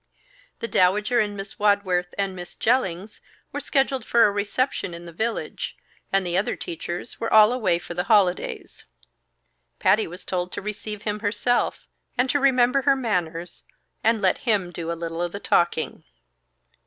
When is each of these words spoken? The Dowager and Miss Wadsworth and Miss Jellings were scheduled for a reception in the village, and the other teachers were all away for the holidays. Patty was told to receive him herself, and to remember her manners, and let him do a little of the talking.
The 0.61 0.67
Dowager 0.67 1.19
and 1.19 1.37
Miss 1.37 1.59
Wadsworth 1.59 2.15
and 2.17 2.35
Miss 2.35 2.55
Jellings 2.55 3.21
were 3.51 3.59
scheduled 3.59 4.03
for 4.03 4.23
a 4.25 4.31
reception 4.31 4.95
in 4.95 5.05
the 5.05 5.11
village, 5.11 5.77
and 6.11 6.25
the 6.25 6.35
other 6.35 6.55
teachers 6.55 7.19
were 7.19 7.31
all 7.31 7.53
away 7.53 7.77
for 7.77 7.93
the 7.93 8.05
holidays. 8.05 8.83
Patty 9.77 10.07
was 10.07 10.25
told 10.25 10.51
to 10.53 10.59
receive 10.63 11.03
him 11.03 11.19
herself, 11.19 11.85
and 12.17 12.31
to 12.31 12.39
remember 12.39 12.81
her 12.81 12.95
manners, 12.95 13.61
and 14.03 14.23
let 14.23 14.39
him 14.39 14.71
do 14.71 14.91
a 14.91 14.97
little 14.97 15.21
of 15.21 15.33
the 15.33 15.39
talking. 15.39 16.03